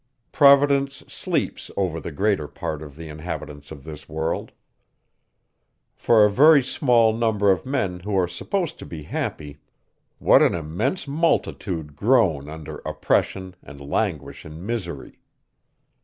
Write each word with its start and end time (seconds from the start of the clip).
Providence 0.31 1.03
sleeps 1.07 1.69
over 1.77 1.99
the 1.99 2.11
greater 2.11 2.47
part 2.47 2.81
of 2.81 2.95
the 2.95 3.07
inhabitants 3.07 3.69
of 3.69 3.83
this 3.83 4.09
world. 4.09 4.51
For 5.93 6.25
a 6.25 6.31
very 6.31 6.63
small 6.63 7.13
number 7.13 7.51
of 7.51 7.67
men 7.67 7.99
who 7.99 8.17
are 8.17 8.27
supposed 8.27 8.79
to 8.79 8.85
be 8.87 9.03
happy, 9.03 9.59
what 10.17 10.41
an 10.41 10.55
immense 10.55 11.07
multitude 11.07 11.95
groan 11.95 12.49
under 12.49 12.77
oppression, 12.79 13.55
and 13.61 13.79
languish 13.79 14.43
in 14.43 14.65
misery! 14.65 15.19